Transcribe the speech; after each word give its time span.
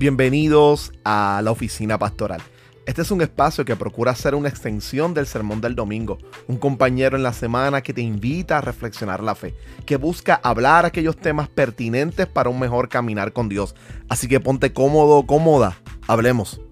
Bienvenidos 0.00 0.94
a 1.04 1.42
la 1.44 1.50
oficina 1.50 1.98
pastoral. 1.98 2.40
Este 2.86 3.02
es 3.02 3.10
un 3.10 3.20
espacio 3.20 3.66
que 3.66 3.76
procura 3.76 4.14
ser 4.14 4.34
una 4.34 4.48
extensión 4.48 5.12
del 5.12 5.26
sermón 5.26 5.60
del 5.60 5.74
domingo, 5.74 6.16
un 6.48 6.56
compañero 6.56 7.18
en 7.18 7.22
la 7.22 7.34
semana 7.34 7.82
que 7.82 7.92
te 7.92 8.00
invita 8.00 8.56
a 8.56 8.60
reflexionar 8.62 9.22
la 9.22 9.34
fe, 9.34 9.54
que 9.84 9.96
busca 9.96 10.40
hablar 10.42 10.86
aquellos 10.86 11.18
temas 11.18 11.50
pertinentes 11.50 12.26
para 12.26 12.48
un 12.48 12.58
mejor 12.58 12.88
caminar 12.88 13.34
con 13.34 13.50
Dios. 13.50 13.74
Así 14.08 14.26
que 14.26 14.40
ponte 14.40 14.72
cómodo, 14.72 15.26
cómoda, 15.26 15.76
hablemos. 16.08 16.62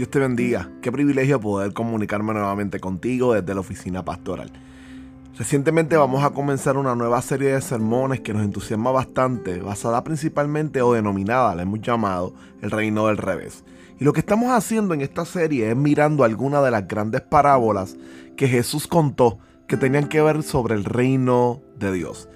Dios 0.00 0.08
te 0.08 0.18
bendiga. 0.18 0.66
Qué 0.80 0.90
privilegio 0.90 1.38
poder 1.42 1.74
comunicarme 1.74 2.32
nuevamente 2.32 2.80
contigo 2.80 3.34
desde 3.34 3.52
la 3.52 3.60
oficina 3.60 4.02
pastoral. 4.02 4.50
Recientemente 5.36 5.94
vamos 5.98 6.24
a 6.24 6.30
comenzar 6.30 6.78
una 6.78 6.94
nueva 6.94 7.20
serie 7.20 7.52
de 7.52 7.60
sermones 7.60 8.22
que 8.22 8.32
nos 8.32 8.42
entusiasma 8.42 8.92
bastante, 8.92 9.60
basada 9.60 10.02
principalmente 10.02 10.80
o 10.80 10.94
denominada, 10.94 11.54
la 11.54 11.64
hemos 11.64 11.82
llamado, 11.82 12.32
el 12.62 12.70
reino 12.70 13.08
del 13.08 13.18
revés. 13.18 13.62
Y 13.98 14.04
lo 14.04 14.14
que 14.14 14.20
estamos 14.20 14.50
haciendo 14.52 14.94
en 14.94 15.02
esta 15.02 15.26
serie 15.26 15.70
es 15.70 15.76
mirando 15.76 16.24
algunas 16.24 16.64
de 16.64 16.70
las 16.70 16.88
grandes 16.88 17.20
parábolas 17.20 17.98
que 18.38 18.48
Jesús 18.48 18.86
contó 18.86 19.38
que 19.68 19.76
tenían 19.76 20.08
que 20.08 20.22
ver 20.22 20.42
sobre 20.42 20.76
el 20.76 20.86
reino 20.86 21.60
de 21.78 21.92
Dios. 21.92 22.26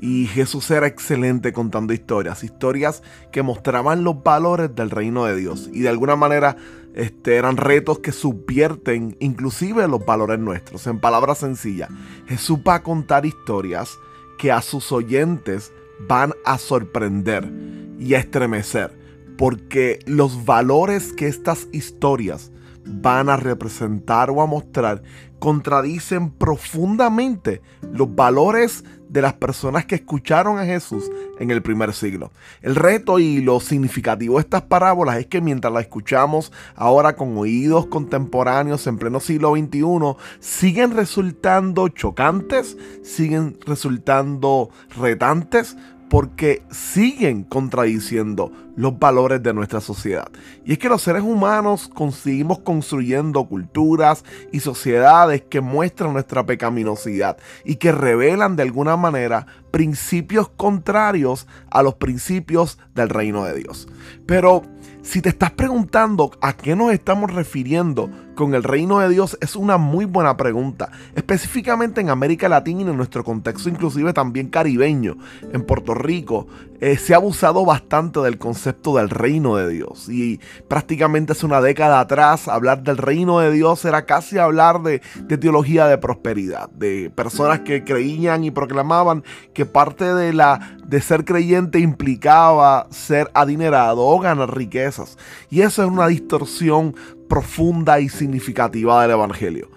Y 0.00 0.26
Jesús 0.26 0.70
era 0.70 0.86
excelente 0.86 1.52
contando 1.52 1.92
historias, 1.92 2.42
historias 2.42 3.02
que 3.32 3.42
mostraban 3.42 4.02
los 4.02 4.22
valores 4.22 4.74
del 4.74 4.90
reino 4.90 5.26
de 5.26 5.36
Dios 5.36 5.68
y 5.72 5.80
de 5.80 5.90
alguna 5.90 6.16
manera 6.16 6.56
este, 6.94 7.36
eran 7.36 7.58
retos 7.58 7.98
que 7.98 8.10
subvierten 8.10 9.16
inclusive 9.20 9.86
los 9.88 10.04
valores 10.04 10.38
nuestros. 10.38 10.86
En 10.86 11.00
palabras 11.00 11.38
sencillas, 11.38 11.90
Jesús 12.26 12.58
va 12.66 12.76
a 12.76 12.82
contar 12.82 13.26
historias 13.26 13.98
que 14.38 14.50
a 14.50 14.62
sus 14.62 14.90
oyentes 14.90 15.72
van 16.08 16.32
a 16.46 16.56
sorprender 16.56 17.52
y 17.98 18.14
a 18.14 18.18
estremecer, 18.18 18.98
porque 19.36 19.98
los 20.06 20.46
valores 20.46 21.12
que 21.12 21.26
estas 21.28 21.68
historias 21.72 22.50
van 22.90 23.28
a 23.28 23.36
representar 23.36 24.30
o 24.30 24.42
a 24.42 24.46
mostrar 24.46 25.02
contradicen 25.38 26.30
profundamente 26.30 27.62
los 27.92 28.14
valores 28.14 28.84
de 29.08 29.22
las 29.22 29.32
personas 29.32 29.86
que 29.86 29.96
escucharon 29.96 30.58
a 30.58 30.64
Jesús 30.64 31.10
en 31.40 31.50
el 31.50 31.62
primer 31.62 31.92
siglo. 31.94 32.30
El 32.62 32.76
reto 32.76 33.18
y 33.18 33.40
lo 33.40 33.58
significativo 33.58 34.36
de 34.36 34.42
estas 34.42 34.62
parábolas 34.62 35.18
es 35.18 35.26
que 35.26 35.40
mientras 35.40 35.72
las 35.72 35.82
escuchamos 35.82 36.52
ahora 36.76 37.16
con 37.16 37.36
oídos 37.36 37.86
contemporáneos 37.86 38.86
en 38.86 38.98
pleno 38.98 39.18
siglo 39.18 39.56
XXI, 39.56 40.16
siguen 40.38 40.94
resultando 40.94 41.88
chocantes, 41.88 42.76
siguen 43.02 43.58
resultando 43.66 44.70
retantes, 44.96 45.76
porque 46.10 46.64
siguen 46.72 47.44
contradiciendo 47.44 48.50
los 48.74 48.98
valores 48.98 49.42
de 49.44 49.54
nuestra 49.54 49.80
sociedad. 49.80 50.28
Y 50.64 50.72
es 50.72 50.78
que 50.78 50.88
los 50.88 51.02
seres 51.02 51.22
humanos 51.22 51.88
conseguimos 51.94 52.58
construyendo 52.58 53.46
culturas 53.46 54.24
y 54.50 54.58
sociedades 54.58 55.42
que 55.42 55.60
muestran 55.60 56.12
nuestra 56.12 56.44
pecaminosidad 56.44 57.36
y 57.64 57.76
que 57.76 57.92
revelan 57.92 58.56
de 58.56 58.64
alguna 58.64 58.96
manera 58.96 59.46
principios 59.70 60.48
contrarios 60.48 61.46
a 61.70 61.82
los 61.82 61.94
principios 61.94 62.78
del 62.94 63.08
reino 63.08 63.44
de 63.44 63.54
Dios. 63.54 63.88
Pero 64.26 64.62
si 65.02 65.22
te 65.22 65.30
estás 65.30 65.50
preguntando 65.52 66.30
a 66.40 66.52
qué 66.52 66.76
nos 66.76 66.92
estamos 66.92 67.32
refiriendo 67.32 68.10
con 68.34 68.54
el 68.54 68.62
reino 68.62 69.00
de 69.00 69.08
Dios, 69.08 69.38
es 69.40 69.56
una 69.56 69.78
muy 69.78 70.04
buena 70.04 70.36
pregunta. 70.36 70.90
Específicamente 71.14 72.00
en 72.00 72.10
América 72.10 72.48
Latina 72.48 72.82
y 72.82 72.88
en 72.88 72.96
nuestro 72.96 73.24
contexto 73.24 73.68
inclusive 73.68 74.12
también 74.12 74.48
caribeño, 74.48 75.16
en 75.52 75.62
Puerto 75.62 75.94
Rico, 75.94 76.46
eh, 76.80 76.96
se 76.96 77.14
ha 77.14 77.18
abusado 77.18 77.64
bastante 77.64 78.20
del 78.20 78.38
concepto 78.38 78.96
del 78.96 79.10
reino 79.10 79.56
de 79.56 79.68
Dios. 79.68 80.08
Y 80.08 80.40
prácticamente 80.68 81.32
hace 81.32 81.46
una 81.46 81.60
década 81.60 82.00
atrás 82.00 82.48
hablar 82.48 82.82
del 82.82 82.96
reino 82.96 83.40
de 83.40 83.52
Dios 83.52 83.84
era 83.84 84.06
casi 84.06 84.38
hablar 84.38 84.82
de, 84.82 85.02
de 85.22 85.38
teología 85.38 85.86
de 85.86 85.98
prosperidad, 85.98 86.70
de 86.70 87.10
personas 87.14 87.60
que 87.60 87.84
creían 87.84 88.44
y 88.44 88.50
proclamaban 88.50 89.24
que 89.52 89.66
parte 89.66 90.14
de, 90.14 90.32
la, 90.32 90.76
de 90.84 91.00
ser 91.00 91.24
creyente 91.24 91.78
implicaba 91.78 92.86
ser 92.90 93.30
adinerado 93.34 94.06
o 94.06 94.18
ganar 94.18 94.56
riquezas. 94.56 95.18
Y 95.50 95.60
eso 95.62 95.82
es 95.82 95.88
una 95.88 96.06
distorsión 96.06 96.94
profunda 97.30 98.00
y 98.00 98.08
significativa 98.08 99.00
del 99.00 99.12
Evangelio. 99.12 99.70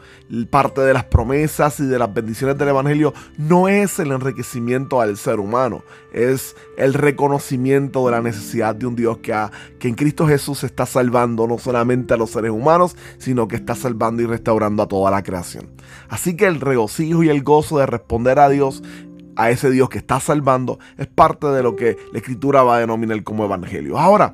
Parte 0.49 0.81
de 0.81 0.93
las 0.93 1.03
promesas 1.03 1.79
y 1.79 1.85
de 1.85 1.99
las 1.99 2.11
bendiciones 2.11 2.57
del 2.57 2.69
Evangelio 2.69 3.13
no 3.37 3.67
es 3.67 3.99
el 3.99 4.11
enriquecimiento 4.11 4.99
al 4.99 5.15
ser 5.17 5.39
humano, 5.39 5.83
es 6.11 6.55
el 6.75 6.95
reconocimiento 6.95 8.03
de 8.05 8.11
la 8.11 8.21
necesidad 8.21 8.73
de 8.73 8.87
un 8.87 8.95
Dios 8.95 9.19
que, 9.19 9.35
que 9.77 9.87
en 9.87 9.93
Cristo 9.93 10.25
Jesús 10.27 10.63
está 10.63 10.87
salvando 10.87 11.45
no 11.45 11.59
solamente 11.59 12.15
a 12.15 12.17
los 12.17 12.31
seres 12.31 12.49
humanos, 12.49 12.95
sino 13.19 13.47
que 13.47 13.55
está 13.55 13.75
salvando 13.75 14.23
y 14.23 14.25
restaurando 14.25 14.81
a 14.81 14.87
toda 14.87 15.11
la 15.11 15.21
creación. 15.21 15.69
Así 16.09 16.35
que 16.35 16.47
el 16.47 16.59
regocijo 16.59 17.21
y 17.23 17.29
el 17.29 17.43
gozo 17.43 17.77
de 17.77 17.85
responder 17.85 18.39
a 18.39 18.49
Dios 18.49 18.81
a 19.35 19.51
ese 19.51 19.69
Dios 19.69 19.89
que 19.89 19.97
está 19.97 20.19
salvando 20.19 20.79
es 20.97 21.07
parte 21.07 21.47
de 21.47 21.63
lo 21.63 21.75
que 21.75 21.97
la 22.11 22.19
escritura 22.19 22.63
va 22.63 22.77
a 22.77 22.79
denominar 22.79 23.23
como 23.23 23.45
evangelio. 23.45 23.99
Ahora, 23.99 24.33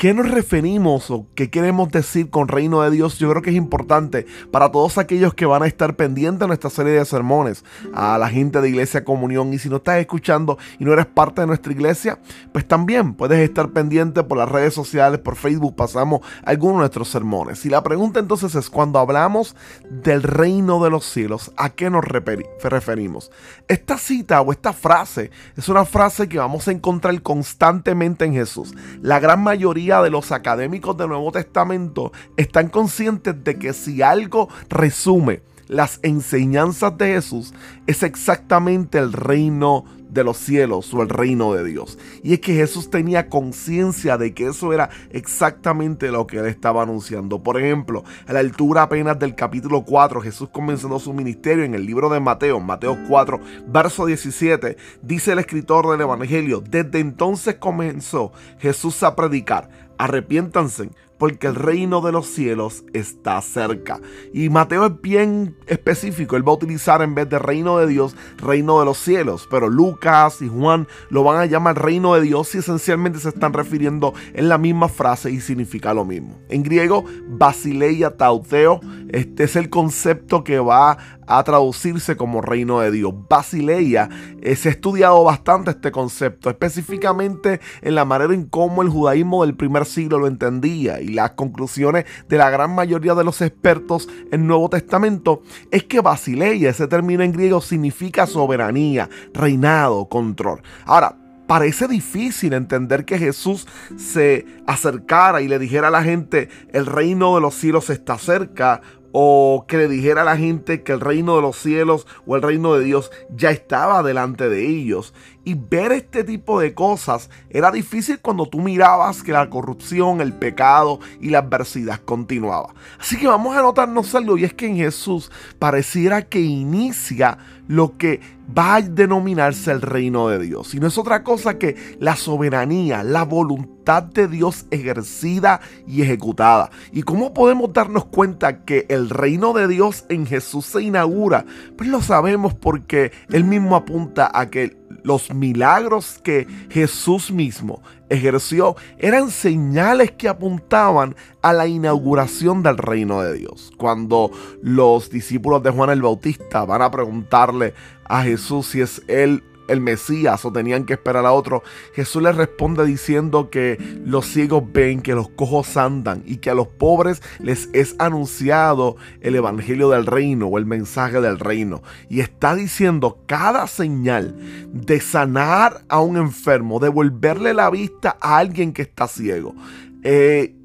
¿Qué 0.00 0.14
nos 0.14 0.30
referimos 0.30 1.10
o 1.10 1.26
qué 1.34 1.50
queremos 1.50 1.90
decir 1.90 2.30
con 2.30 2.48
reino 2.48 2.80
de 2.80 2.90
Dios? 2.90 3.18
Yo 3.18 3.28
creo 3.28 3.42
que 3.42 3.50
es 3.50 3.56
importante 3.56 4.24
para 4.50 4.72
todos 4.72 4.96
aquellos 4.96 5.34
que 5.34 5.44
van 5.44 5.62
a 5.62 5.66
estar 5.66 5.94
pendientes 5.94 6.40
de 6.40 6.46
nuestra 6.46 6.70
serie 6.70 6.92
de 6.92 7.04
sermones, 7.04 7.66
a 7.92 8.16
la 8.16 8.30
gente 8.30 8.62
de 8.62 8.70
Iglesia 8.70 9.04
Comunión. 9.04 9.52
Y 9.52 9.58
si 9.58 9.68
no 9.68 9.76
estás 9.76 9.98
escuchando 9.98 10.56
y 10.78 10.86
no 10.86 10.94
eres 10.94 11.04
parte 11.04 11.42
de 11.42 11.48
nuestra 11.48 11.70
iglesia, 11.70 12.18
pues 12.50 12.66
también 12.66 13.12
puedes 13.12 13.40
estar 13.40 13.72
pendiente 13.72 14.22
por 14.22 14.38
las 14.38 14.48
redes 14.48 14.72
sociales, 14.72 15.20
por 15.20 15.36
Facebook, 15.36 15.76
pasamos 15.76 16.22
algunos 16.44 16.76
de 16.76 16.80
nuestros 16.80 17.08
sermones. 17.08 17.66
Y 17.66 17.68
la 17.68 17.82
pregunta 17.82 18.20
entonces 18.20 18.54
es, 18.54 18.70
cuando 18.70 19.00
hablamos 19.00 19.54
del 19.90 20.22
reino 20.22 20.82
de 20.82 20.88
los 20.88 21.04
cielos, 21.04 21.52
¿a 21.58 21.68
qué 21.68 21.90
nos 21.90 22.06
referimos? 22.06 23.30
Esta 23.68 23.98
cita 23.98 24.40
o 24.40 24.50
esta 24.50 24.72
frase 24.72 25.30
es 25.58 25.68
una 25.68 25.84
frase 25.84 26.26
que 26.26 26.38
vamos 26.38 26.68
a 26.68 26.72
encontrar 26.72 27.20
constantemente 27.20 28.24
en 28.24 28.32
Jesús. 28.32 28.72
La 29.02 29.20
gran 29.20 29.42
mayoría 29.42 29.89
de 29.98 30.10
los 30.10 30.30
académicos 30.30 30.96
del 30.96 31.08
Nuevo 31.08 31.32
Testamento 31.32 32.12
están 32.36 32.68
conscientes 32.68 33.42
de 33.42 33.58
que 33.58 33.72
si 33.72 34.02
algo 34.02 34.48
resume 34.68 35.42
las 35.66 35.98
enseñanzas 36.02 36.96
de 36.96 37.14
Jesús, 37.14 37.52
es 37.88 38.04
exactamente 38.04 38.98
el 38.98 39.12
reino 39.12 39.84
de 40.10 40.24
los 40.24 40.36
cielos 40.36 40.92
o 40.92 41.02
el 41.02 41.08
reino 41.08 41.54
de 41.54 41.64
Dios. 41.64 41.98
Y 42.22 42.34
es 42.34 42.40
que 42.40 42.54
Jesús 42.54 42.90
tenía 42.90 43.28
conciencia 43.28 44.18
de 44.18 44.34
que 44.34 44.48
eso 44.48 44.72
era 44.72 44.90
exactamente 45.10 46.10
lo 46.10 46.26
que 46.26 46.38
él 46.38 46.46
estaba 46.46 46.82
anunciando. 46.82 47.42
Por 47.42 47.58
ejemplo, 47.58 48.04
a 48.26 48.32
la 48.32 48.40
altura 48.40 48.82
apenas 48.82 49.18
del 49.18 49.34
capítulo 49.34 49.82
4, 49.82 50.20
Jesús 50.20 50.48
comenzando 50.50 50.98
su 50.98 51.12
ministerio 51.12 51.64
en 51.64 51.74
el 51.74 51.86
libro 51.86 52.08
de 52.08 52.20
Mateo, 52.20 52.60
Mateo 52.60 52.98
4, 53.08 53.40
verso 53.68 54.06
17, 54.06 54.76
dice 55.02 55.32
el 55.32 55.38
escritor 55.38 55.90
del 55.90 56.00
Evangelio, 56.00 56.62
desde 56.66 56.98
entonces 56.98 57.56
comenzó 57.56 58.32
Jesús 58.58 59.02
a 59.02 59.14
predicar, 59.14 59.68
arrepiéntanse 59.98 60.90
porque 61.20 61.46
el 61.48 61.54
reino 61.54 62.00
de 62.00 62.12
los 62.12 62.26
cielos 62.26 62.82
está 62.94 63.40
cerca. 63.42 64.00
Y 64.32 64.48
Mateo 64.48 64.86
es 64.86 65.00
bien 65.02 65.54
específico, 65.66 66.34
él 66.34 66.48
va 66.48 66.52
a 66.52 66.54
utilizar 66.54 67.02
en 67.02 67.14
vez 67.14 67.28
de 67.28 67.38
reino 67.38 67.76
de 67.76 67.86
Dios, 67.86 68.16
reino 68.38 68.80
de 68.80 68.86
los 68.86 68.96
cielos, 68.96 69.46
pero 69.50 69.68
Lucas 69.68 70.40
y 70.40 70.48
Juan 70.48 70.88
lo 71.10 71.22
van 71.22 71.38
a 71.38 71.44
llamar 71.44 71.80
reino 71.80 72.14
de 72.14 72.22
Dios 72.22 72.54
y 72.54 72.58
esencialmente 72.58 73.18
se 73.18 73.28
están 73.28 73.52
refiriendo 73.52 74.14
en 74.32 74.48
la 74.48 74.56
misma 74.56 74.88
frase 74.88 75.30
y 75.30 75.40
significa 75.40 75.92
lo 75.92 76.06
mismo. 76.06 76.40
En 76.48 76.62
griego, 76.62 77.04
basileia 77.28 78.16
tauteo, 78.16 78.80
este 79.12 79.44
es 79.44 79.56
el 79.56 79.70
concepto 79.70 80.44
que 80.44 80.58
va 80.58 80.98
a 81.26 81.44
traducirse 81.44 82.16
como 82.16 82.40
reino 82.40 82.80
de 82.80 82.90
Dios. 82.90 83.12
Basileia, 83.28 84.08
eh, 84.42 84.56
se 84.56 84.68
ha 84.68 84.72
estudiado 84.72 85.22
bastante 85.22 85.70
este 85.70 85.92
concepto, 85.92 86.50
específicamente 86.50 87.60
en 87.82 87.94
la 87.94 88.04
manera 88.04 88.34
en 88.34 88.46
cómo 88.46 88.82
el 88.82 88.88
judaísmo 88.88 89.44
del 89.44 89.54
primer 89.54 89.86
siglo 89.86 90.18
lo 90.18 90.26
entendía 90.26 91.00
y 91.00 91.08
las 91.08 91.32
conclusiones 91.32 92.04
de 92.28 92.36
la 92.36 92.50
gran 92.50 92.74
mayoría 92.74 93.14
de 93.14 93.24
los 93.24 93.40
expertos 93.42 94.08
en 94.32 94.46
Nuevo 94.46 94.68
Testamento 94.68 95.42
es 95.70 95.84
que 95.84 96.00
Basileia, 96.00 96.70
ese 96.70 96.88
término 96.88 97.22
en 97.22 97.32
griego, 97.32 97.60
significa 97.60 98.26
soberanía, 98.26 99.08
reinado, 99.32 100.08
control. 100.08 100.62
Ahora, 100.84 101.16
parece 101.50 101.88
difícil 101.88 102.52
entender 102.52 103.04
que 103.04 103.18
Jesús 103.18 103.66
se 103.96 104.46
acercara 104.68 105.40
y 105.40 105.48
le 105.48 105.58
dijera 105.58 105.88
a 105.88 105.90
la 105.90 106.04
gente, 106.04 106.48
el 106.72 106.86
reino 106.86 107.34
de 107.34 107.40
los 107.40 107.56
cielos 107.56 107.90
está 107.90 108.18
cerca 108.18 108.80
o 109.12 109.64
que 109.66 109.76
le 109.76 109.88
dijera 109.88 110.22
a 110.22 110.24
la 110.24 110.36
gente 110.36 110.82
que 110.82 110.92
el 110.92 111.00
reino 111.00 111.36
de 111.36 111.42
los 111.42 111.56
cielos 111.56 112.06
o 112.26 112.36
el 112.36 112.42
reino 112.42 112.74
de 112.74 112.84
Dios 112.84 113.10
ya 113.34 113.50
estaba 113.50 114.02
delante 114.02 114.48
de 114.48 114.66
ellos. 114.66 115.12
Y 115.42 115.54
ver 115.54 115.92
este 115.92 116.22
tipo 116.22 116.60
de 116.60 116.74
cosas 116.74 117.30
era 117.48 117.70
difícil 117.70 118.20
cuando 118.20 118.46
tú 118.46 118.60
mirabas 118.60 119.22
que 119.22 119.32
la 119.32 119.48
corrupción, 119.48 120.20
el 120.20 120.34
pecado 120.34 121.00
y 121.20 121.30
la 121.30 121.38
adversidad 121.38 122.00
continuaba. 122.04 122.74
Así 122.98 123.16
que 123.16 123.26
vamos 123.26 123.56
a 123.56 123.62
notarnos 123.62 124.14
algo 124.14 124.36
y 124.36 124.44
es 124.44 124.54
que 124.54 124.66
en 124.66 124.76
Jesús 124.76 125.30
pareciera 125.58 126.22
que 126.22 126.40
inicia 126.40 127.38
lo 127.68 127.96
que 127.96 128.20
va 128.56 128.76
a 128.76 128.82
denominarse 128.82 129.70
el 129.70 129.80
reino 129.80 130.28
de 130.28 130.38
Dios. 130.38 130.74
Y 130.74 130.80
no 130.80 130.88
es 130.88 130.98
otra 130.98 131.22
cosa 131.22 131.58
que 131.58 131.76
la 132.00 132.16
soberanía, 132.16 133.02
la 133.02 133.24
voluntad 133.24 134.02
de 134.02 134.28
Dios 134.28 134.66
ejercida 134.70 135.60
y 135.86 136.02
ejecutada. 136.02 136.70
¿Y 136.92 137.02
cómo 137.02 137.32
podemos 137.32 137.72
darnos 137.72 138.06
cuenta 138.06 138.64
que 138.64 138.86
el 138.88 139.10
reino 139.10 139.52
de 139.52 139.68
Dios 139.68 140.04
en 140.08 140.26
Jesús 140.26 140.66
se 140.66 140.82
inaugura? 140.82 141.44
Pues 141.76 141.88
lo 141.88 142.02
sabemos 142.02 142.54
porque 142.54 143.12
él 143.30 143.44
mismo 143.44 143.76
apunta 143.76 144.30
a 144.32 144.50
que 144.50 144.79
los 145.02 145.32
milagros 145.32 146.20
que 146.22 146.46
Jesús 146.70 147.30
mismo 147.30 147.82
ejerció 148.08 148.76
eran 148.98 149.30
señales 149.30 150.10
que 150.12 150.28
apuntaban 150.28 151.16
a 151.42 151.52
la 151.52 151.66
inauguración 151.66 152.62
del 152.62 152.78
reino 152.78 153.22
de 153.22 153.34
Dios. 153.34 153.72
Cuando 153.76 154.30
los 154.62 155.10
discípulos 155.10 155.62
de 155.62 155.70
Juan 155.70 155.90
el 155.90 156.02
Bautista 156.02 156.64
van 156.64 156.82
a 156.82 156.90
preguntarle 156.90 157.74
a 158.04 158.22
Jesús 158.22 158.66
si 158.66 158.80
es 158.80 159.02
él 159.06 159.42
el 159.70 159.80
Mesías 159.80 160.44
o 160.44 160.52
tenían 160.52 160.84
que 160.84 160.94
esperar 160.94 161.24
a 161.24 161.32
otro, 161.32 161.62
Jesús 161.94 162.22
les 162.22 162.36
responde 162.36 162.84
diciendo 162.84 163.50
que 163.50 163.78
los 164.04 164.26
ciegos 164.26 164.64
ven, 164.72 165.00
que 165.00 165.14
los 165.14 165.28
cojos 165.28 165.76
andan 165.76 166.22
y 166.26 166.38
que 166.38 166.50
a 166.50 166.54
los 166.54 166.66
pobres 166.66 167.22
les 167.38 167.68
es 167.72 167.94
anunciado 167.98 168.96
el 169.20 169.36
Evangelio 169.36 169.90
del 169.90 170.06
reino 170.06 170.46
o 170.48 170.58
el 170.58 170.66
mensaje 170.66 171.20
del 171.20 171.38
reino. 171.38 171.82
Y 172.08 172.20
está 172.20 172.54
diciendo 172.54 173.22
cada 173.26 173.66
señal 173.66 174.34
de 174.72 175.00
sanar 175.00 175.84
a 175.88 176.00
un 176.00 176.16
enfermo, 176.16 176.80
devolverle 176.80 177.54
la 177.54 177.70
vista 177.70 178.16
a 178.20 178.38
alguien 178.38 178.72
que 178.72 178.82
está 178.82 179.06
ciego. 179.06 179.54
Eh, 180.02 180.56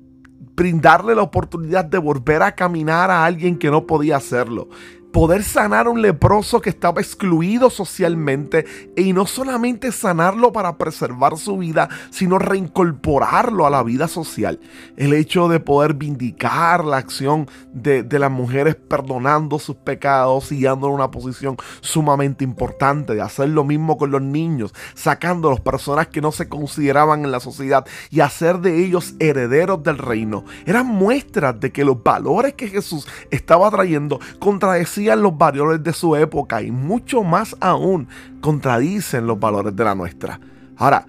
brindarle 0.56 1.16
la 1.16 1.22
oportunidad 1.22 1.86
de 1.86 1.98
volver 1.98 2.42
a 2.42 2.56
caminar 2.56 3.12
a 3.12 3.26
alguien 3.26 3.58
que 3.58 3.70
no 3.70 3.86
podía 3.86 4.18
hacerlo 4.18 4.70
poder 5.16 5.44
sanar 5.44 5.88
a 5.88 5.92
un 5.92 6.02
leproso 6.02 6.60
que 6.60 6.70
estaba 6.70 7.00
excluido 7.00 7.70
socialmente 7.70 8.66
y 8.98 9.14
no 9.14 9.26
solamente 9.26 9.94
sanarlo 9.94 10.52
para 10.52 10.78
preservar 10.78 11.38
su 11.38 11.58
vida, 11.58 11.88
sino 12.10 12.38
reincorporarlo 12.38 13.66
a 13.66 13.70
la 13.70 13.82
vida 13.82 14.10
social. 14.10 14.60
El 14.98 15.14
hecho 15.14 15.48
de 15.48 15.62
poder 15.62 15.94
vindicar 15.94 16.84
la 16.84 16.98
acción 16.98 17.50
de, 17.72 18.04
las 18.20 18.30
mujeres 18.30 18.76
perdonando 18.76 19.58
sus 19.58 19.78
pecados 19.78 20.52
y 20.52 20.64
dándole 20.64 20.94
una 20.94 21.12
posición 21.12 21.56
sumamente 21.80 22.44
importante, 22.44 23.16
de 23.16 23.22
hacer 23.22 23.48
lo 23.48 23.64
mismo 23.64 23.98
con 23.98 24.12
los 24.12 24.22
niños, 24.22 24.74
sacando 24.96 25.48
a 25.48 25.52
las 25.52 25.62
personas 25.62 26.08
que 26.08 26.20
no 26.20 26.34
se 26.34 26.50
consideraban 26.50 27.24
en 27.24 27.32
la 27.32 27.40
sociedad 27.40 27.86
y 28.10 28.20
hacer 28.20 28.60
de 28.60 28.84
ellos 28.84 29.14
herederos 29.20 29.82
del 29.82 29.98
reino. 29.98 30.44
Eran 30.66 30.88
muestras 30.88 31.58
de 31.58 31.72
que 31.72 31.86
los 31.86 32.04
valores 32.04 32.56
que 32.56 32.68
Jesús 32.68 33.08
estaba 33.32 33.72
trayendo 33.72 34.20
contradecían 34.40 35.05
los 35.14 35.38
valores 35.38 35.84
de 35.84 35.94
su 35.94 36.16
época 36.16 36.62
y 36.62 36.72
mucho 36.72 37.24
más 37.24 37.56
aún 37.60 38.08
contradicen 38.42 39.28
los 39.28 39.40
valores 39.40 39.76
de 39.76 39.84
la 39.84 39.94
nuestra. 39.94 40.40
Ahora, 40.78 41.06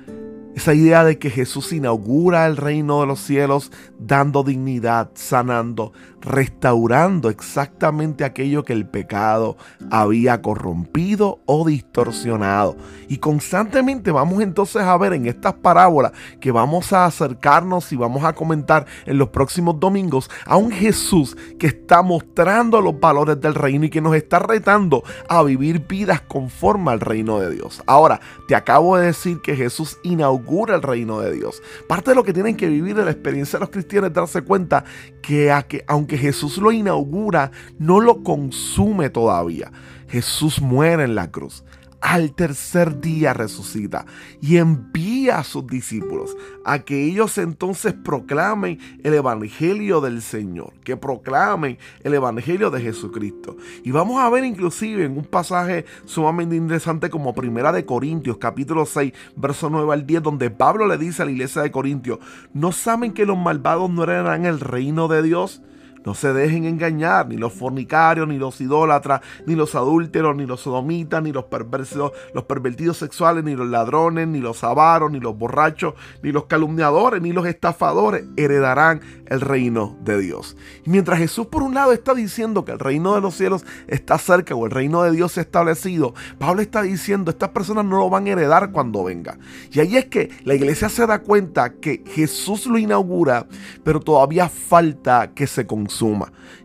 esa 0.57 0.73
idea 0.73 1.05
de 1.05 1.19
que 1.19 1.29
Jesús 1.29 1.71
inaugura 1.75 2.47
el 2.47 2.57
reino 2.57 3.01
de 3.03 3.07
los 3.07 3.21
cielos 3.21 3.71
dando 3.99 4.43
dignidad, 4.43 5.11
sanando, 5.13 5.93
restaurando 6.23 7.29
exactamente 7.29 8.25
aquello 8.25 8.65
que 8.65 8.73
el 8.73 8.89
pecado 8.89 9.59
había 9.91 10.41
corrompido 10.41 11.41
o 11.45 11.67
distorsionado. 11.67 12.75
Y 13.07 13.19
constantemente 13.19 14.11
vamos 14.11 14.41
entonces 14.41 14.81
a 14.81 14.97
ver 14.97 15.13
en 15.13 15.27
estas 15.27 15.53
parábolas 15.53 16.13
que 16.41 16.51
vamos 16.51 16.91
a 16.95 17.05
acercarnos 17.05 17.93
y 17.93 17.97
vamos 17.97 18.25
a 18.25 18.33
comentar 18.33 18.87
en 19.05 19.19
los 19.19 19.29
próximos 19.29 19.79
domingos 19.79 20.31
a 20.47 20.57
un 20.57 20.71
Jesús 20.71 21.37
que 21.59 21.67
está 21.67 22.01
mostrando 22.01 22.81
los 22.81 22.99
valores 22.99 23.39
del 23.43 23.55
reino 23.55 23.85
y 23.85 23.91
que 23.91 24.01
nos 24.01 24.17
está 24.17 24.39
retando 24.39 25.03
a 25.29 25.43
vivir 25.43 25.87
vidas 25.87 26.23
conforme 26.23 26.93
al 26.93 27.01
reino 27.01 27.41
de 27.41 27.51
Dios. 27.51 27.83
Ahora, 27.87 28.21
te 28.49 28.55
acabo 28.55 28.97
de 28.97 29.09
decir 29.09 29.43
que 29.43 29.55
Jesús 29.55 29.99
inaugura 30.03 30.46
el 30.75 30.83
reino 30.83 31.21
de 31.21 31.33
Dios. 31.33 31.63
Parte 31.89 32.11
de 32.11 32.15
lo 32.17 32.25
que 32.25 32.33
tienen 32.33 32.57
que 32.57 32.69
vivir 32.69 32.95
de 32.95 33.05
la 33.05 33.11
experiencia 33.11 33.59
de 33.59 33.65
los 33.65 33.71
cristianos 33.71 34.09
es 34.09 34.15
darse 34.15 34.43
cuenta 34.43 34.85
que, 35.23 35.53
que 35.69 35.85
aunque 35.87 36.19
Jesús 36.19 36.59
lo 36.59 36.73
inaugura, 36.73 37.51
no 37.79 38.01
lo 38.01 38.23
consume 38.23 39.11
todavía. 39.11 39.73
Jesús 40.09 40.61
muere 40.61 41.05
en 41.05 41.15
la 41.15 41.31
cruz 41.31 41.65
al 42.01 42.33
tercer 42.33 43.01
día 43.01 43.33
resucita 43.33 44.07
y 44.41 44.59
envía 44.59 45.39
a 45.39 45.45
sus 45.45 45.67
discípulos 45.67 46.37
a 46.65 46.81
que 46.81 47.05
ellos 47.05 47.39
entonces 47.39 47.95
proclamen 47.95 48.79
el 49.03 49.15
Evangelio 49.15 50.01
del 50.01 50.23
Señor, 50.23 50.73
que 50.85 50.97
proclamen 50.97 51.79
el 52.03 52.15
Evangelio 52.15 52.71
de 52.71 52.81
Jesucristo. 52.81 53.57
Y 53.85 53.91
vamos 53.91 54.21
a 54.21 54.31
ver 54.31 54.45
inclusive 54.45 55.05
en 55.05 55.17
un 55.17 55.25
pasaje 55.25 55.85
sumamente 56.05 56.57
interesante 56.57 57.11
como 57.11 57.35
Primera 57.35 57.73
de 57.73 57.85
Corintios, 57.85 58.39
capítulo 58.39 58.87
6, 58.87 59.13
verso 59.37 59.71
9 59.71 59.93
al 59.93 60.07
10, 60.07 60.23
donde 60.23 60.51
Pablo 60.51 60.87
le 60.87 60.99
dice 60.99 61.23
a 61.23 61.27
la 61.27 61.33
iglesia 61.33 61.63
de 61.63 61.71
Corintios, 61.71 62.19
¿no 62.53 62.73
saben 62.73 63.13
que 63.13 63.27
los 63.27 63.39
malvados 63.39 63.91
no 63.91 64.03
heredarán 64.03 64.47
el 64.47 64.61
reino 64.61 65.09
de 65.09 65.23
Dios? 65.23 65.63
No 66.07 66.15
se 66.15 66.33
dejen 66.33 66.65
engañar, 66.65 67.27
ni 67.27 67.37
los 67.37 67.53
fornicarios, 67.53 68.29
ni 68.29 68.39
los 68.39 68.61
idólatras, 68.61 69.23
ni 69.45 69.57
los 69.57 69.75
adúlteros, 69.75 70.37
ni 70.37 70.47
los 70.47 70.61
sodomitas, 70.61 71.21
ni 71.21 71.33
los 71.33 71.47
perversos, 71.47 72.13
los 72.33 72.45
pervertidos 72.45 72.97
sexuales, 72.97 73.43
ni 73.43 73.57
los 73.57 73.67
ladrones, 73.67 74.29
ni 74.29 74.39
los 74.39 74.63
avaros, 74.63 75.11
ni 75.11 75.19
los 75.19 75.37
borrachos, 75.37 75.95
ni 76.23 76.31
los 76.31 76.47
calumniadores, 76.47 77.21
ni 77.21 77.33
los 77.33 77.45
estafadores 77.45 78.25
heredarán 78.37 79.01
el 79.27 79.41
reino 79.41 79.97
de 80.05 80.21
Dios. 80.21 80.57
Y 80.85 80.91
mientras 80.91 81.19
Jesús 81.19 81.49
por 81.49 81.65
un 81.65 81.75
lado 81.75 81.93
está 81.93 82.15
diciendo 82.15 82.65
que 82.65 82.71
el 82.71 82.79
reino 82.79 83.17
de 83.17 83.21
los 83.21 83.35
cielos 83.35 83.65
está 83.89 84.17
cerca 84.17 84.55
o 84.55 84.65
el 84.65 84.71
reino 84.71 85.03
de 85.03 85.11
Dios 85.11 85.37
establecido, 85.39 86.15
Pablo 86.39 86.63
está 86.63 86.83
diciendo 86.83 87.33
estas 87.33 87.49
personas 87.49 87.85
no 87.85 87.99
lo 87.99 88.09
van 88.09 88.29
a 88.29 88.31
heredar 88.31 88.71
cuando 88.71 89.03
venga. 89.03 89.39
Y 89.73 89.81
ahí 89.81 89.97
es 89.97 90.07
que 90.07 90.31
la 90.45 90.55
iglesia 90.55 90.89
se 90.89 91.05
da 91.05 91.19
cuenta 91.19 91.75
que 91.75 92.05
Jesús 92.07 92.67
lo 92.67 92.79
inaugura, 92.79 93.49
pero 93.83 93.99
todavía 93.99 94.49
falta 94.49 95.33
que 95.35 95.49
se 95.49 95.67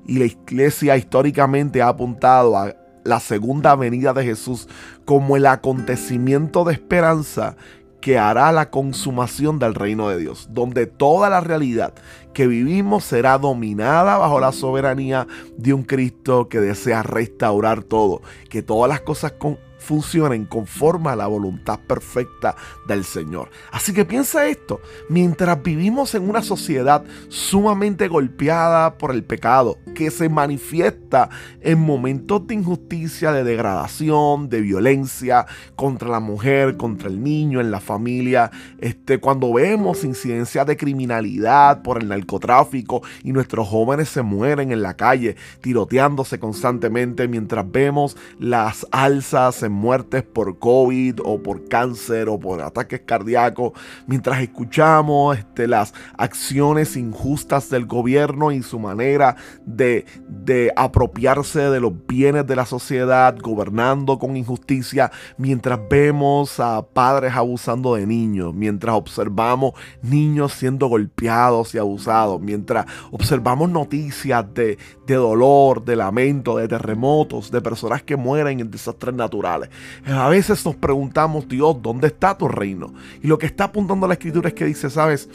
y 0.06 0.20
la 0.20 0.26
iglesia 0.26 0.98
históricamente 0.98 1.82
ha 1.82 1.90
apuntado 1.90 2.58
a 2.58 2.76
la 3.04 3.20
segunda 3.20 3.76
venida 3.76 4.14
de 4.14 4.24
Jesús 4.24 4.68
como 5.06 5.36
el 5.38 5.46
acontecimiento 5.46 6.64
de 6.64 6.74
esperanza 6.74 7.56
que 8.00 8.18
hará 8.18 8.52
la 8.52 8.72
consumación 8.72 9.60
del 9.60 9.76
reino 9.76 10.10
de 10.10 10.18
Dios, 10.18 10.50
donde 10.52 10.88
toda 10.88 11.30
la 11.30 11.40
realidad 11.40 11.94
que 12.34 12.48
vivimos 12.48 13.04
será 13.04 13.38
dominada 13.38 14.18
bajo 14.18 14.40
la 14.40 14.52
soberanía 14.52 15.28
de 15.58 15.74
un 15.74 15.84
Cristo 15.84 16.50
que 16.50 16.60
desea 16.60 17.04
restaurar 17.04 17.84
todo, 17.84 18.22
que 18.50 18.64
todas 18.64 18.90
las 18.90 19.02
cosas 19.02 19.34
con 19.34 19.60
funcionen 19.82 20.46
conforme 20.46 21.10
a 21.10 21.16
la 21.16 21.28
voluntad 21.28 21.80
perfecta 21.80 22.56
del 22.88 23.04
Señor. 23.04 23.50
Así 23.72 23.94
que 23.94 24.06
piensa 24.06 24.48
esto, 24.48 24.80
mientras 25.10 25.62
vivimos 25.62 26.16
en 26.16 26.30
una 26.30 26.42
sociedad 26.42 27.04
sumamente 27.28 28.08
golpeada 28.08 28.98
por 28.98 29.12
el 29.12 29.24
pecado, 29.24 29.78
que 29.96 30.12
se 30.12 30.30
manifiesta 30.30 31.30
en 31.62 31.80
momentos 31.80 32.48
de 32.48 32.54
injusticia, 32.54 33.32
de 33.32 33.44
degradación, 33.44 34.50
de 34.50 34.62
violencia 34.62 35.46
contra 35.76 36.10
la 36.10 36.20
mujer, 36.20 36.78
contra 36.78 37.10
el 37.10 37.24
niño, 37.24 37.60
en 37.60 37.72
la 37.72 37.80
familia, 37.80 38.52
este, 38.80 39.20
cuando 39.20 39.52
vemos 39.54 40.04
incidencias 40.04 40.66
de 40.66 40.78
criminalidad 40.78 41.82
por 41.82 42.02
el 42.02 42.08
narcotráfico 42.08 43.02
y 43.24 43.32
nuestros 43.32 43.68
jóvenes 43.68 44.10
se 44.10 44.22
mueren 44.22 44.72
en 44.72 44.82
la 44.82 44.96
calle 44.96 45.36
tiroteándose 45.62 46.40
constantemente 46.40 47.28
mientras 47.28 47.70
vemos 47.72 48.16
las 48.40 48.86
alzas 48.92 49.64
en 49.64 49.71
muertes 49.72 50.24
por 50.24 50.60
COVID 50.60 51.20
o 51.24 51.42
por 51.42 51.68
cáncer 51.68 52.30
o 52.30 52.40
por 52.40 52.62
ataques 52.62 53.02
cardíacos, 53.06 53.74
mientras 54.08 54.42
escuchamos 54.42 55.38
este, 55.38 55.68
las 55.68 55.94
acciones 56.18 56.96
injustas 56.96 57.70
del 57.70 57.86
gobierno 57.86 58.52
y 58.52 58.62
su 58.64 58.80
manera 58.80 59.36
de, 59.66 60.06
de 60.28 60.72
apropiarse 60.76 61.60
de 61.70 61.80
los 61.80 61.94
bienes 62.08 62.46
de 62.48 62.56
la 62.56 62.66
sociedad, 62.66 63.36
gobernando 63.42 64.20
con 64.20 64.38
injusticia, 64.38 65.12
mientras 65.38 65.80
vemos 65.90 66.60
a 66.60 66.82
padres 66.82 67.34
abusando 67.36 67.96
de 67.96 68.06
niños, 68.06 68.54
mientras 68.54 68.96
observamos 68.96 69.74
niños 70.02 70.54
siendo 70.54 70.88
golpeados 70.88 71.74
y 71.76 71.78
abusados, 71.78 72.42
mientras 72.42 72.86
observamos 73.12 73.70
noticias 73.70 74.46
de, 74.54 74.78
de 75.06 75.16
dolor, 75.16 75.84
de 75.84 75.96
lamento, 75.96 76.58
de 76.58 76.68
terremotos, 76.68 77.52
de 77.52 77.62
personas 77.62 78.04
que 78.04 78.16
mueren 78.16 78.60
en 78.60 78.72
desastres 78.72 79.16
naturales 79.16 79.61
a 80.06 80.30
veces 80.30 80.66
nos 80.66 80.76
preguntamos, 80.76 81.48
Dios, 81.48 81.82
¿dónde 81.82 82.08
está 82.08 82.38
tu 82.38 82.48
reino? 82.48 82.94
Y 83.22 83.28
lo 83.28 83.38
que 83.38 83.46
está 83.46 83.66
apuntando 83.66 84.08
la 84.08 84.14
escritura 84.14 84.50
es 84.50 84.56
que 84.56 84.66
dice, 84.66 84.90
sabes, 84.90 85.30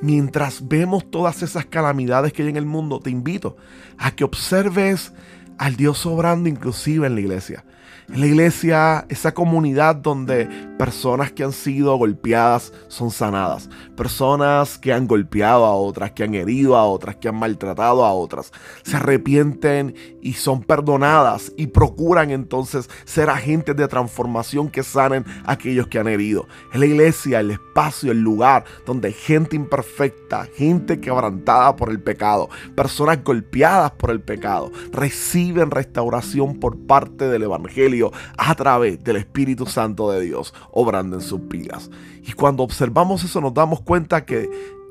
mientras 0.00 0.66
vemos 0.66 1.10
todas 1.10 1.42
esas 1.42 1.66
calamidades 1.66 2.32
que 2.32 2.42
hay 2.42 2.48
en 2.48 2.56
el 2.56 2.66
mundo, 2.66 3.00
te 3.00 3.10
invito 3.10 3.56
a 3.98 4.10
que 4.12 4.24
observes 4.24 5.12
al 5.58 5.76
Dios 5.76 6.06
obrando 6.06 6.48
inclusive 6.48 7.06
en 7.06 7.14
la 7.14 7.20
iglesia. 7.20 7.64
En 8.10 8.20
la 8.20 8.26
iglesia, 8.26 9.04
esa 9.10 9.34
comunidad 9.34 9.96
donde 9.96 10.48
personas 10.78 11.30
que 11.30 11.44
han 11.44 11.52
sido 11.52 11.94
golpeadas 11.96 12.72
son 12.88 13.10
sanadas. 13.10 13.68
Personas 13.96 14.78
que 14.78 14.94
han 14.94 15.06
golpeado 15.06 15.66
a 15.66 15.74
otras, 15.74 16.12
que 16.12 16.24
han 16.24 16.34
herido 16.34 16.74
a 16.74 16.86
otras, 16.86 17.16
que 17.16 17.28
han 17.28 17.34
maltratado 17.34 18.06
a 18.06 18.14
otras. 18.14 18.50
Se 18.82 18.96
arrepienten 18.96 19.94
y 20.22 20.32
son 20.34 20.62
perdonadas 20.62 21.52
y 21.58 21.66
procuran 21.66 22.30
entonces 22.30 22.88
ser 23.04 23.28
agentes 23.28 23.76
de 23.76 23.88
transformación 23.88 24.70
que 24.70 24.82
sanen 24.82 25.26
a 25.44 25.52
aquellos 25.52 25.88
que 25.88 25.98
han 25.98 26.08
herido. 26.08 26.46
En 26.72 26.80
la 26.80 26.86
iglesia, 26.86 27.40
el 27.40 27.50
espacio, 27.50 28.10
el 28.10 28.20
lugar 28.20 28.64
donde 28.86 29.12
gente 29.12 29.54
imperfecta, 29.54 30.48
gente 30.56 30.98
quebrantada 30.98 31.76
por 31.76 31.90
el 31.90 32.00
pecado, 32.00 32.48
personas 32.74 33.22
golpeadas 33.22 33.90
por 33.90 34.10
el 34.10 34.22
pecado, 34.22 34.72
reciben 34.92 35.47
restauración 35.54 36.58
por 36.60 36.78
parte 36.86 37.28
del 37.28 37.44
Evangelio 37.44 38.12
a 38.36 38.54
través 38.54 39.02
del 39.02 39.16
Espíritu 39.16 39.66
Santo 39.66 40.10
de 40.10 40.20
Dios 40.20 40.54
obrando 40.70 41.16
en 41.16 41.22
sus 41.22 41.46
vidas. 41.48 41.90
Y 42.22 42.32
cuando 42.32 42.62
observamos 42.62 43.24
eso 43.24 43.40
nos 43.40 43.54
damos 43.54 43.80
cuenta 43.80 44.24
que 44.24 44.48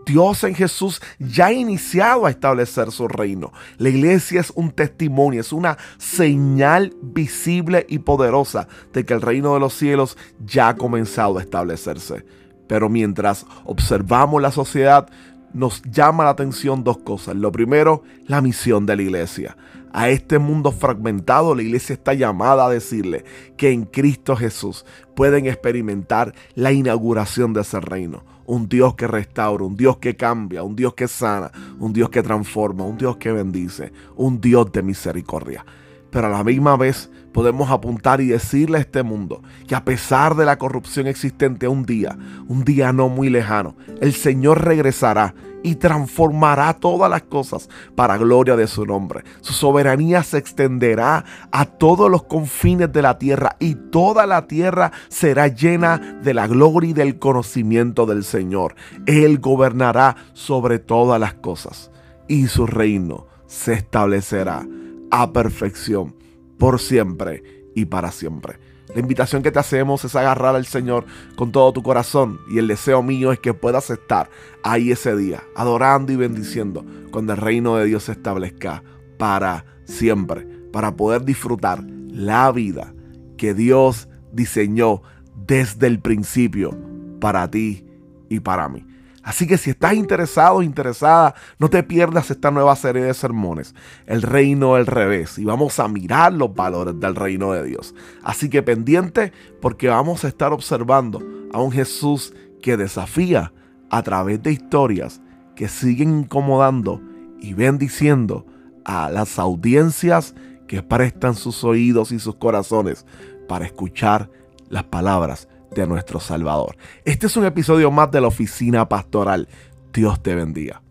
Dios 0.08 0.44
en 0.46 0.56
Jesús 0.56 1.02
ya 1.20 1.48
ha 1.48 1.54
iniciado 1.54 2.26
a 2.26 2.30
establecer 2.30 2.92
su 2.92 3.10
reino. 3.10 3.52
La 3.78 3.90
iglesia 3.90 4.40
es 4.40 4.52
un 4.56 4.72
testimonio, 4.72 5.42
es 5.42 5.52
una 5.52 5.78
señal 5.98 6.96
visible 7.02 7.86
y 7.90 8.00
poderosa 8.00 8.70
de 8.94 9.06
que 9.06 9.14
el 9.14 9.22
reino 9.22 9.54
de 9.54 9.60
los 9.60 9.74
cielos 9.74 10.18
ya 10.40 10.70
ha 10.70 10.76
comenzado 10.78 11.38
a 11.38 11.42
establecerse. 11.42 12.26
Pero 12.68 12.88
mientras 12.88 13.46
observamos 13.66 14.42
la 14.42 14.52
sociedad, 14.52 15.10
nos 15.54 15.82
llama 15.84 16.24
la 16.24 16.32
atención 16.32 16.84
dos 16.84 17.00
cosas. 17.00 17.36
Lo 17.36 17.52
primero, 17.52 18.04
la 18.28 18.42
misión 18.42 18.86
de 18.86 18.96
la 18.96 19.02
iglesia. 19.02 19.58
A 19.98 20.10
este 20.10 20.38
mundo 20.38 20.72
fragmentado, 20.72 21.56
la 21.56 21.64
iglesia 21.64 21.94
está 21.94 22.14
llamada 22.14 22.68
a 22.68 22.70
decirle 22.70 23.26
que 23.58 23.72
en 23.72 23.86
Cristo 23.86 24.36
Jesús 24.36 24.86
pueden 25.16 25.48
experimentar 25.48 26.36
la 26.54 26.72
inauguración 26.72 27.52
de 27.52 27.62
ese 27.62 27.80
reino. 27.80 28.24
Un 28.46 28.70
Dios 28.70 28.94
que 28.94 29.08
restaura, 29.08 29.66
un 29.66 29.76
Dios 29.76 29.98
que 29.98 30.16
cambia, 30.16 30.62
un 30.62 30.76
Dios 30.76 30.94
que 30.94 31.08
sana, 31.08 31.52
un 31.80 31.94
Dios 31.94 32.12
que 32.12 32.22
transforma, 32.22 32.86
un 32.86 33.00
Dios 33.00 33.18
que 33.18 33.32
bendice, 33.32 33.92
un 34.16 34.40
Dios 34.40 34.72
de 34.72 34.84
misericordia 34.84 35.66
pero 36.10 36.28
a 36.28 36.32
la 36.32 36.44
misma 36.44 36.78
vez 36.78 37.10
podemos 37.34 37.70
apuntar 37.70 38.22
y 38.22 38.28
decirle 38.28 38.78
a 38.78 38.82
este 38.82 39.04
mundo 39.04 39.44
que 39.68 39.76
a 39.76 39.84
pesar 39.84 40.36
de 40.36 40.46
la 40.46 40.58
corrupción 40.58 41.06
existente 41.06 41.68
un 41.68 41.86
día, 41.86 42.18
un 42.48 42.64
día 42.64 42.94
no 42.94 43.10
muy 43.10 43.30
lejano, 43.30 43.76
el 44.02 44.14
Señor 44.14 44.64
regresará 44.66 45.36
y 45.64 45.76
transformará 45.76 46.74
todas 46.74 47.10
las 47.10 47.24
cosas 47.24 47.70
para 47.96 48.18
gloria 48.18 48.56
de 48.56 48.68
su 48.68 48.86
nombre. 48.86 49.24
Su 49.42 49.54
soberanía 49.54 50.24
se 50.24 50.38
extenderá 50.38 51.26
a 51.52 51.66
todos 51.66 52.10
los 52.10 52.24
confines 52.24 52.92
de 52.92 53.02
la 53.02 53.18
tierra 53.18 53.56
y 53.60 53.76
toda 53.76 54.26
la 54.26 54.48
tierra 54.48 54.92
será 55.10 55.48
llena 55.48 56.20
de 56.24 56.34
la 56.34 56.48
gloria 56.48 56.92
y 56.92 56.94
del 56.94 57.20
conocimiento 57.20 58.06
del 58.06 58.24
Señor. 58.24 58.76
Él 59.06 59.40
gobernará 59.40 60.16
sobre 60.34 60.80
todas 60.80 61.20
las 61.20 61.34
cosas 61.36 61.92
y 62.28 62.48
su 62.48 62.68
reino 62.68 63.26
se 63.48 63.74
establecerá 63.74 64.68
a 65.10 65.32
perfección, 65.32 66.16
por 66.58 66.80
siempre 66.80 67.72
y 67.76 67.86
para 67.86 68.12
siempre. 68.12 68.60
La 68.94 69.02
invitación 69.02 69.44
que 69.44 69.52
te 69.52 69.60
hacemos 69.60 70.06
es 70.06 70.16
agarrar 70.16 70.56
al 70.56 70.66
Señor 70.66 71.06
con 71.36 71.52
todo 71.52 71.74
tu 71.74 71.84
corazón 71.84 72.40
y 72.50 72.58
el 72.58 72.68
deseo 72.68 73.04
mío 73.04 73.32
es 73.32 73.40
que 73.40 73.54
puedas 73.54 73.90
estar 73.90 74.30
ahí 74.64 74.92
ese 74.92 75.16
día, 75.16 75.44
adorando 75.56 76.14
y 76.14 76.16
bendiciendo 76.16 76.86
cuando 77.12 77.34
el 77.34 77.40
reino 77.40 77.76
de 77.76 77.86
Dios 77.86 78.04
se 78.04 78.14
establezca 78.14 78.84
para 79.18 79.66
siempre, 79.84 80.48
para 80.72 80.96
poder 80.96 81.26
disfrutar 81.26 81.84
la 82.10 82.52
vida 82.52 82.94
que 83.36 83.54
Dios 83.54 84.08
diseñó 84.32 85.02
desde 85.36 85.88
el 85.88 86.00
principio 86.00 86.78
para 87.20 87.50
ti 87.52 87.86
y 88.30 88.40
para 88.40 88.70
mí. 88.70 88.87
Así 89.28 89.46
que 89.46 89.58
si 89.58 89.72
estás 89.72 89.94
interesado 89.94 90.62
interesada, 90.62 91.36
no 91.60 91.70
te 91.70 91.84
pierdas 91.84 92.32
esta 92.32 92.50
nueva 92.50 92.74
serie 92.78 93.04
de 93.04 93.14
sermones, 93.14 93.76
El 94.06 94.22
Reino 94.22 94.76
del 94.76 94.86
Revés, 94.86 95.38
y 95.38 95.44
vamos 95.44 95.82
a 95.82 95.90
mirar 95.90 96.32
los 96.32 96.56
valores 96.56 96.98
del 96.98 97.14
reino 97.14 97.52
de 97.52 97.66
Dios. 97.66 97.94
Así 98.24 98.50
que 98.50 98.64
pendiente 98.64 99.34
porque 99.62 99.90
vamos 99.90 100.24
a 100.24 100.30
estar 100.30 100.54
observando 100.54 101.22
a 101.52 101.60
un 101.60 101.74
Jesús 101.74 102.34
que 102.62 102.78
desafía 102.78 103.52
a 103.90 104.02
través 104.02 104.42
de 104.42 104.54
historias 104.54 105.20
que 105.58 105.68
siguen 105.68 106.20
incomodando 106.20 107.02
y 107.42 107.54
bendiciendo 107.54 108.46
a 108.86 109.10
las 109.10 109.40
audiencias 109.40 110.36
que 110.70 110.84
prestan 110.84 111.36
sus 111.36 111.66
oídos 111.66 112.14
y 112.14 112.20
sus 112.20 112.36
corazones 112.36 113.06
para 113.50 113.66
escuchar 113.66 114.30
las 114.70 114.86
palabras 114.86 115.50
de 115.82 115.88
nuestro 115.88 116.20
Salvador. 116.20 116.78
Este 117.06 117.28
es 117.28 117.38
un 117.38 117.46
episodio 117.46 117.92
más 117.92 118.12
de 118.12 118.22
la 118.22 118.28
oficina 118.28 118.88
pastoral. 118.90 119.48
Dios 119.94 120.22
te 120.22 120.36
bendiga. 120.36 120.82